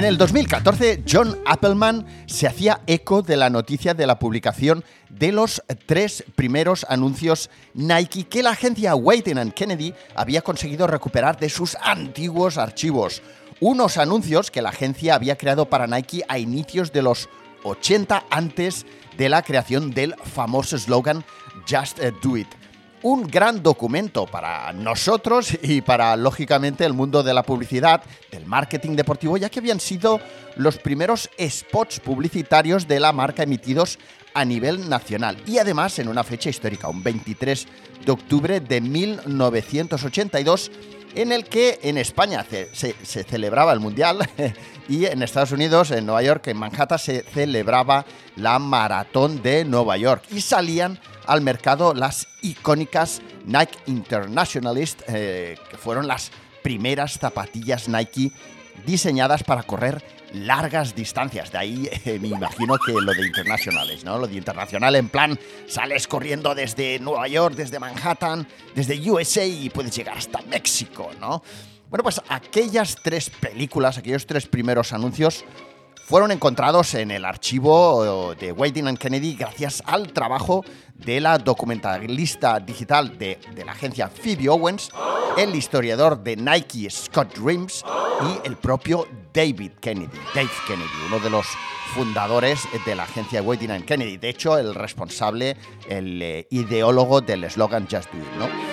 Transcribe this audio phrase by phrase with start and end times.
[0.00, 5.30] En el 2014, John Appleman se hacía eco de la noticia de la publicación de
[5.30, 11.76] los tres primeros anuncios Nike que la agencia Waiting Kennedy había conseguido recuperar de sus
[11.82, 13.20] antiguos archivos.
[13.60, 17.28] Unos anuncios que la agencia había creado para Nike a inicios de los
[17.64, 18.86] 80 antes
[19.18, 21.26] de la creación del famoso slogan
[21.68, 22.59] Just Do It
[23.02, 28.96] un gran documento para nosotros y para, lógicamente, el mundo de la publicidad, del marketing
[28.96, 30.20] deportivo, ya que habían sido
[30.56, 33.98] los primeros spots publicitarios de la marca emitidos
[34.34, 35.36] a nivel nacional.
[35.46, 37.66] Y además en una fecha histórica, un 23
[38.04, 40.70] de octubre de 1982,
[41.14, 44.18] en el que en España se, celebraba el Mundial
[44.88, 48.04] y en Estados Unidos, en Nueva York, en Manhattan, se celebraba
[48.36, 50.24] la Maratón de Nueva York.
[50.30, 56.30] Y salían al mercado las icónicas Nike Internationalist, eh, que fueron las
[56.62, 58.32] primeras zapatillas Nike
[58.86, 61.50] diseñadas para correr largas distancias.
[61.50, 64.18] De ahí eh, me imagino que lo de internacionales, ¿no?
[64.18, 69.70] Lo de internacional en plan, sales corriendo desde Nueva York, desde Manhattan, desde USA y
[69.70, 71.42] puedes llegar hasta México, ¿no?
[71.88, 75.44] Bueno, pues aquellas tres películas, aquellos tres primeros anuncios
[76.10, 82.58] fueron encontrados en el archivo de Waiting and Kennedy gracias al trabajo de la documentalista
[82.58, 84.90] digital de, la agencia Phoebe Owens,
[85.38, 87.84] el historiador de Nike Scott Dreams
[88.24, 91.46] y el propio David Kennedy, Dave Kennedy, uno de los
[91.94, 95.56] fundadores de la agencia Waiting and Kennedy, de hecho el responsable,
[95.88, 98.69] el eh, ideólogo del eslogan Just Do It, ¿no?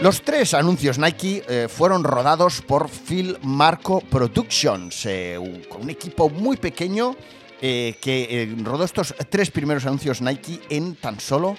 [0.00, 6.56] Los tres anuncios Nike eh, fueron rodados por Phil Marco Productions, eh, un equipo muy
[6.56, 7.14] pequeño
[7.60, 11.56] eh, que rodó estos tres primeros anuncios Nike en tan solo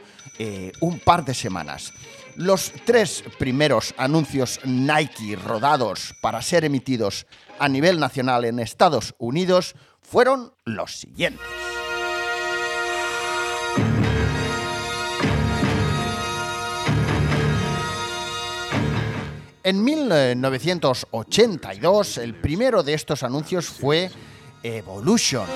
[0.80, 1.94] un par de semanas.
[2.36, 7.28] Los tres primeros anuncios Nike rodados para ser emitidos
[7.60, 11.71] a nivel nacional en Estados Unidos fueron los siguientes.
[19.72, 24.12] En 1982, el primero de estos anuncios fue
[24.64, 25.48] Evolution.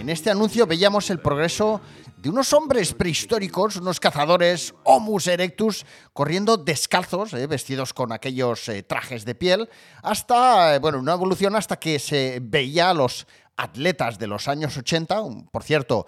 [0.00, 1.82] En este anuncio veíamos el progreso
[2.16, 5.84] de unos hombres prehistóricos, unos cazadores Homus erectus,
[6.14, 9.68] corriendo descalzos, eh, vestidos con aquellos eh, trajes de piel,
[10.02, 13.26] hasta, eh, bueno, una evolución hasta que se veía a los
[13.56, 15.20] atletas de los años 80,
[15.50, 16.06] por cierto,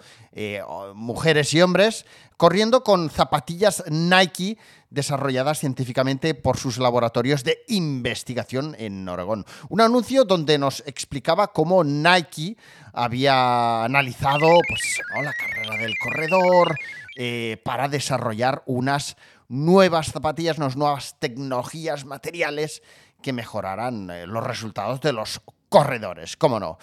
[0.93, 2.05] mujeres y hombres,
[2.37, 4.57] corriendo con zapatillas Nike
[4.89, 9.45] desarrolladas científicamente por sus laboratorios de investigación en Oregón.
[9.69, 12.57] Un anuncio donde nos explicaba cómo Nike
[12.93, 16.75] había analizado pues, la carrera del corredor
[17.17, 19.17] eh, para desarrollar unas
[19.49, 22.81] nuevas zapatillas, unas nuevas tecnologías materiales
[23.21, 26.77] que mejoraran eh, los resultados de los corredores, cómo no.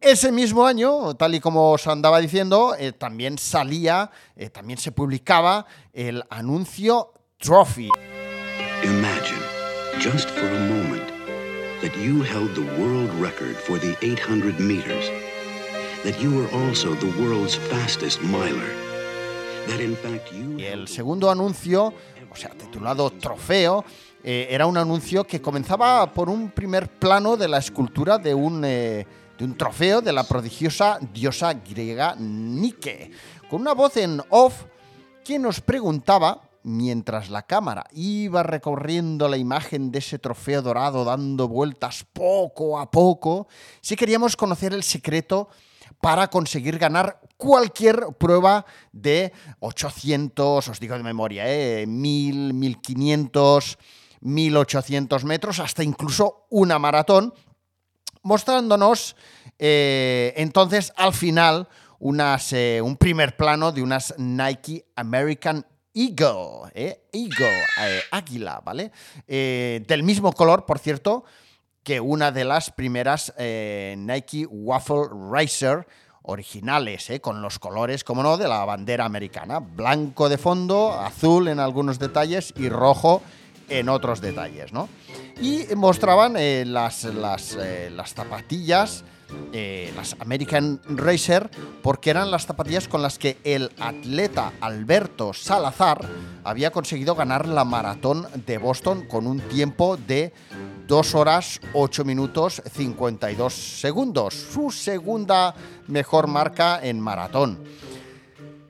[0.00, 4.92] Ese mismo año, tal y como os andaba diciendo, eh, también salía, eh, también se
[4.92, 7.88] publicaba el anuncio Trophy.
[8.84, 9.42] Imagine,
[9.98, 11.08] just for a moment,
[11.82, 15.10] that you held the world record for the 800 meters,
[16.04, 18.70] that you were also the world's fastest miler,
[19.66, 20.60] that in fact you...
[20.60, 21.92] El segundo anuncio,
[22.30, 23.84] o sea, titulado Trofeo,
[24.22, 28.64] eh, era un anuncio que comenzaba por un primer plano de la escultura de un
[29.38, 33.12] de un trofeo de la prodigiosa diosa griega Nike,
[33.48, 34.64] con una voz en off
[35.24, 41.46] que nos preguntaba, mientras la cámara iba recorriendo la imagen de ese trofeo dorado dando
[41.46, 43.46] vueltas poco a poco,
[43.80, 45.48] si queríamos conocer el secreto
[46.00, 51.86] para conseguir ganar cualquier prueba de 800, os digo de memoria, ¿eh?
[51.86, 53.78] 1000, 1500,
[54.20, 57.32] 1800 metros, hasta incluso una maratón,
[58.22, 59.16] mostrándonos
[59.58, 61.68] eh, entonces al final
[61.98, 67.08] unas, eh, un primer plano de unas Nike American Eagle, ¿eh?
[67.12, 67.64] Eagle,
[68.12, 68.92] águila, ¿vale?
[69.26, 71.24] del mismo color, por cierto,
[71.82, 75.88] que una de las primeras Nike Waffle Racer
[76.22, 79.58] originales, con los colores, como no, de la bandera americana.
[79.58, 83.22] Blanco de fondo, azul en algunos detalles y rojo
[83.68, 84.88] en otros detalles, ¿no?
[85.40, 89.04] Y mostraban eh, las, las, eh, las, zapatillas
[89.52, 91.48] eh, las American Racer,
[91.82, 96.00] porque eran las zapatillas con las que el atleta Alberto Salazar
[96.44, 100.32] había conseguido ganar la maratón de Boston con un tiempo de
[100.86, 105.54] 2 horas 8 minutos 52 segundos, su segunda
[105.86, 107.62] mejor marca en maratón.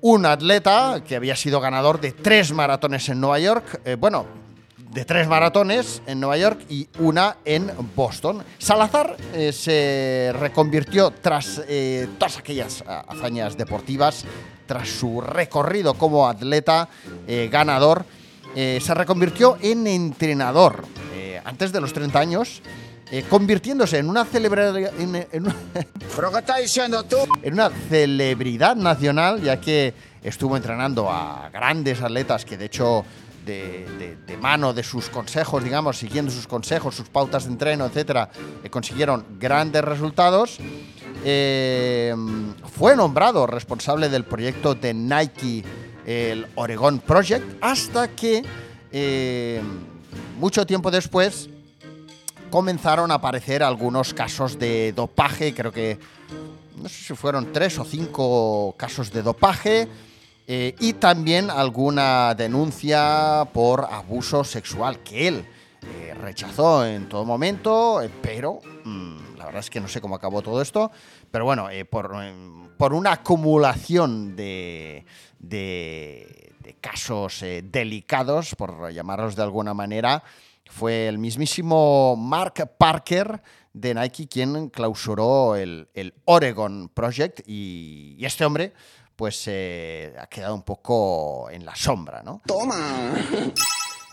[0.01, 4.27] Un atleta que había sido ganador de tres maratones en Nueva York, bueno,
[4.91, 8.43] de tres maratones en Nueva York y una en Boston.
[8.59, 14.25] Salazar eh, se reconvirtió tras eh, todas aquellas hazañas deportivas,
[14.67, 16.89] tras su recorrido como atleta
[17.51, 18.05] ganador,
[18.55, 20.85] se reconvirtió en entrenador
[21.45, 22.63] antes de los 30 años,
[23.11, 25.27] eh, convirtiéndose en una celebridad en,
[26.61, 27.17] diciendo tú?
[27.43, 33.07] En una celebridad nacional, ya que estuvo entrenando a grandes atletas que de hecho
[33.49, 38.31] de, mano de sus consejos, digamos, siguiendo sus consejos, sus pautas de entreno, etcétera,
[38.63, 40.59] eh, consiguieron grandes resultados.
[41.25, 42.15] Eh,
[42.77, 45.65] fue nombrado responsable del proyecto de Nike,
[46.07, 48.43] el Oregon Project, hasta que
[50.39, 51.51] mucho tiempo después
[52.51, 55.99] comenzaron a aparecer algunos casos de dopaje, creo que
[56.81, 59.89] no sé si fueron tres o cinco casos de dopaje
[60.49, 65.47] eh, y también alguna denuncia por abuso sexual que él
[65.83, 70.17] eh, rechazó en todo momento, eh, pero mm, la verdad es que no sé cómo
[70.17, 70.91] acabó todo esto,
[71.31, 72.17] pero bueno, por,
[72.77, 75.05] por, una acumulación de,
[75.39, 80.23] de casos eh, delicados, por llamarlos de alguna manera,
[80.67, 83.41] fue el mismísimo Mark Parker
[83.73, 85.89] de Nike quien clausuró el,
[86.27, 88.75] Oregon Project y, este hombre
[89.19, 92.41] pues eh, ha quedado un poco en la sombra, ¿no?
[92.47, 93.13] ¡Toma!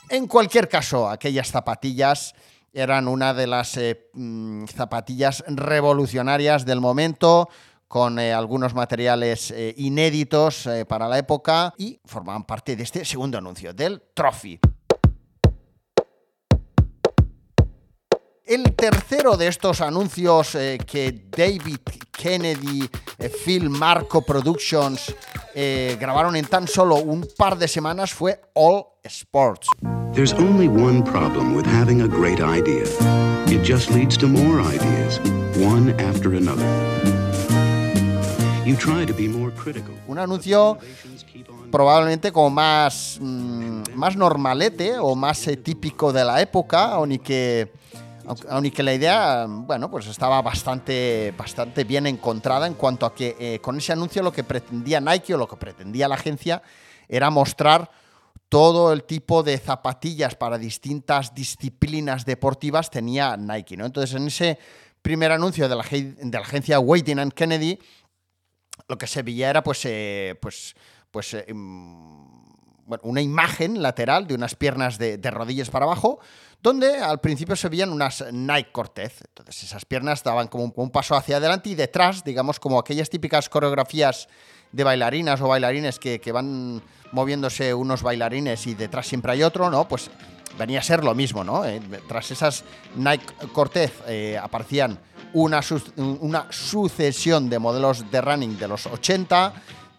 [0.10, 2.34] En cualquier caso, aquellas zapatillas
[2.74, 7.50] eran una de las eh, mm, zapatillas revolucionarias del momento,
[7.88, 13.38] con eh, algunos materiales eh, inéditos para la época y formaban parte de este segundo
[13.38, 14.60] anuncio, del Trophy.
[18.46, 20.52] El tercero de estos anuncios
[20.86, 21.80] que David
[22.12, 22.88] Kennedy,
[23.44, 25.16] Phil Marco Productions
[26.00, 29.68] grabaron en tan solo un par de semanas fue All Sports.
[30.14, 32.86] There's only one problem with having a great idea.
[33.48, 35.20] It just leads to more ideas,
[35.60, 36.66] one after another.
[40.08, 40.78] Un anuncio
[41.72, 47.72] probablemente como más, mm, más normalete o más eh, típico de la época, aunque,
[48.50, 53.60] aunque la idea, bueno, pues estaba bastante, bastante bien encontrada en cuanto a que eh,
[53.60, 56.62] con ese anuncio lo que pretendía Nike o lo que pretendía la agencia
[57.08, 57.90] era mostrar
[58.50, 63.86] todo el tipo de zapatillas para distintas disciplinas deportivas tenía Nike, ¿no?
[63.86, 64.60] Entonces, en ese
[65.02, 67.80] primer anuncio de la, de la agencia Waiting and Kennedy,
[68.88, 70.76] lo que se veía era pues, eh, pues,
[71.12, 71.46] pues eh,
[72.86, 76.20] mm, una imagen lateral de unas piernas de, rodillas para abajo,
[76.62, 79.22] donde al principio se veían unas Nike Cortez.
[79.28, 83.50] Entonces esas piernas daban como un, paso hacia adelante y detrás, digamos, como aquellas típicas
[83.50, 84.28] coreografías
[84.72, 86.82] de bailarinas o bailarines que, van
[87.12, 89.88] moviéndose unos bailarines y detrás siempre hay otro, ¿no?
[89.88, 90.10] Pues
[90.58, 91.66] venía a ser lo mismo, ¿no?
[91.66, 92.64] Eh, tras esas
[92.96, 93.94] Nike Cortez
[94.42, 95.00] aparecían
[95.36, 95.60] una,
[95.98, 99.54] una sucesión de modelos de running de los 80.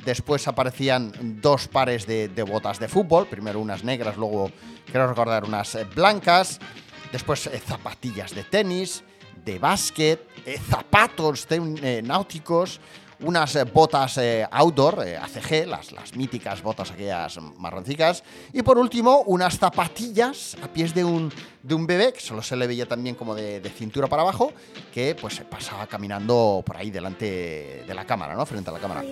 [0.07, 1.11] Después aparecían
[1.43, 4.53] dos pares de, botas de fútbol, primero unas negras, luego
[4.85, 6.61] quiero recordar unas eh, blancas.
[7.11, 9.03] Después eh, zapatillas de tenis,
[9.45, 11.49] de básquet, eh, zapatos
[12.05, 12.81] náuticos,
[13.19, 14.21] unas botas
[14.53, 18.23] outdoor, ACG, las, las míticas botas aquellas marroncicas,
[18.53, 21.33] y por último unas zapatillas a pies de un,
[21.65, 24.53] de un bebé, que solo se le veía también como de, cintura para abajo,
[24.95, 28.47] que pues pasaba caminando por ahí delante de la cámara, ¿no?
[28.47, 29.03] Frente a la cámara.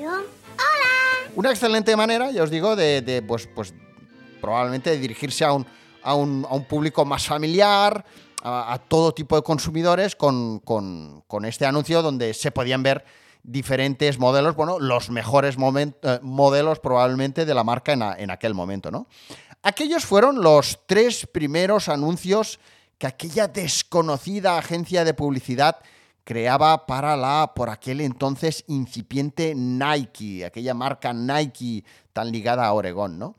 [1.37, 3.75] Una excelente manera, ya os digo, de, pues, pues
[4.41, 5.67] probablemente dirigirse a un,
[6.03, 8.05] a un, a un público más familiar,
[8.45, 13.05] a, todo tipo de consumidores con, con, con este anuncio donde se podían ver
[13.43, 19.07] diferentes modelos, bueno, los mejores eh, modelos probablemente de la marca en, aquel momento, ¿no?
[19.63, 22.61] Aquellos fueron los tres primeros anuncios
[22.99, 25.79] que aquella desconocida agencia de publicidad
[26.25, 33.17] creaba para la, por aquel entonces, incipiente Nike, aquella marca Nike tan ligada a Oregón,
[33.19, 33.37] ¿no?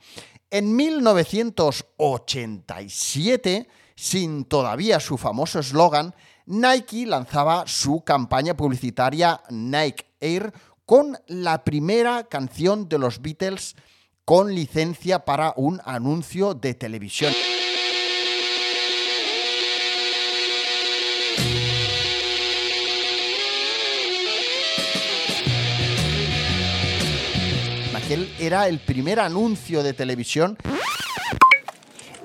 [0.51, 6.13] En 1987, sin todavía su famoso eslogan,
[6.45, 10.53] Nike lanzaba su campaña publicitaria Nike Air
[10.85, 13.75] con la primera canción de los Beatles
[14.23, 17.33] con licencia para un anuncio de televisión.
[28.39, 30.57] Era el primer anuncio de televisión